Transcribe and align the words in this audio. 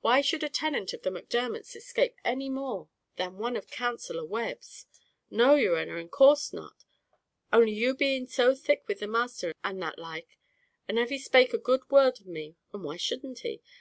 Why 0.00 0.22
should 0.22 0.42
a 0.42 0.48
tenant 0.48 0.92
of 0.92 1.02
the 1.02 1.10
Macdermots 1.12 1.76
escape 1.76 2.16
any 2.24 2.50
more 2.50 2.88
than 3.14 3.38
one 3.38 3.54
of 3.54 3.68
Counsellor 3.70 4.24
Webb's?" 4.24 4.86
"No, 5.30 5.54
yer 5.54 5.76
honer, 5.76 5.98
in 5.98 6.08
course 6.08 6.52
not; 6.52 6.84
only 7.52 7.74
you 7.74 7.94
being 7.94 8.26
so 8.26 8.56
thick 8.56 8.82
with 8.88 8.98
the 8.98 9.06
masther, 9.06 9.54
and 9.62 9.80
that 9.80 9.96
like; 9.96 10.36
and 10.88 10.98
av 10.98 11.10
he'd 11.10 11.18
spake 11.18 11.54
a 11.54 11.58
good 11.58 11.88
word 11.90 12.18
for 12.18 12.28
me 12.28 12.56
as 12.74 12.80
why 12.80 12.96
shouldn't 12.96 13.38
he? 13.46 13.62